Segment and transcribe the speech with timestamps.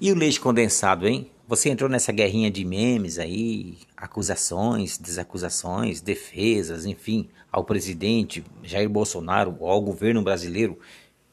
[0.00, 1.30] E o leite condensado, hein?
[1.46, 9.54] Você entrou nessa guerrinha de memes aí, acusações, desacusações, defesas, enfim, ao presidente Jair Bolsonaro,
[9.60, 10.78] ao governo brasileiro,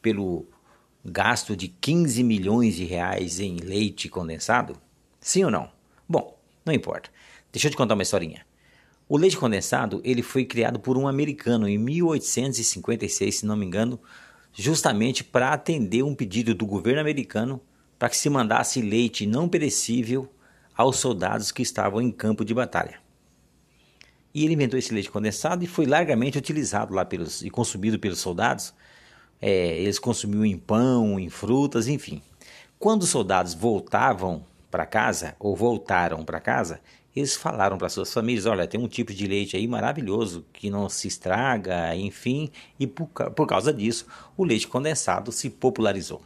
[0.01, 0.45] pelo
[1.05, 4.75] gasto de 15 milhões de reais em leite condensado?
[5.21, 5.70] Sim ou não?
[6.09, 7.09] Bom, não importa.
[7.54, 8.45] Deixa eu te contar uma historinha.
[9.07, 13.97] O leite condensado ele foi criado por um americano em 1856, se não me engano,
[14.52, 17.61] justamente para atender um pedido do governo americano
[17.98, 20.30] para que se mandasse leite não perecível
[20.76, 22.99] aos soldados que estavam em campo de batalha.
[24.34, 28.20] E ele inventou esse leite condensado e foi largamente utilizado lá pelos e consumido pelos
[28.20, 28.73] soldados.
[29.41, 32.21] É, eles consumiam em pão, em frutas, enfim.
[32.77, 36.79] Quando os soldados voltavam para casa ou voltaram para casa,
[37.16, 40.88] eles falaram para suas famílias: olha, tem um tipo de leite aí maravilhoso que não
[40.88, 46.21] se estraga, enfim, e por, por causa disso o leite condensado se popularizou.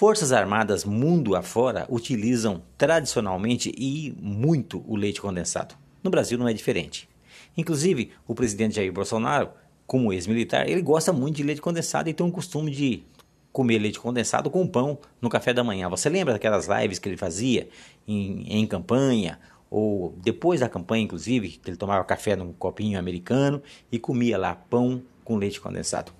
[0.00, 5.74] Forças Armadas mundo afora utilizam tradicionalmente e muito o leite condensado.
[6.02, 7.06] No Brasil não é diferente.
[7.54, 9.50] Inclusive, o presidente Jair Bolsonaro,
[9.86, 13.02] como ex-militar, ele gosta muito de leite condensado e tem um costume de
[13.52, 15.86] comer leite condensado com pão no café da manhã.
[15.90, 17.68] Você lembra daquelas lives que ele fazia
[18.08, 19.38] em, em campanha,
[19.70, 24.54] ou depois da campanha, inclusive, que ele tomava café num copinho americano e comia lá
[24.54, 26.10] pão com leite condensado?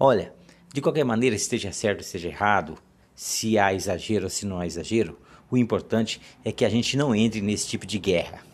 [0.00, 0.34] Olha,
[0.76, 2.76] de qualquer maneira, esteja certo, esteja errado,
[3.14, 5.18] se há exagero ou se não há exagero,
[5.50, 8.44] o importante é que a gente não entre nesse tipo de guerra.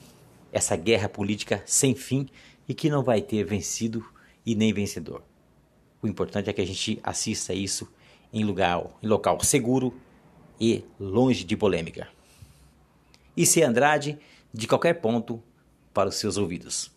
[0.53, 2.29] Essa guerra política sem fim
[2.69, 4.07] e que não vai ter vencido
[4.47, 5.25] e nem vencedor.
[6.01, 7.93] O importante é que a gente assista isso
[8.33, 9.93] em lugar, em local seguro
[10.61, 12.07] e longe de polêmica.
[13.37, 14.17] E se Andrade,
[14.55, 15.43] de qualquer ponto,
[15.93, 16.92] para os seus ouvidos.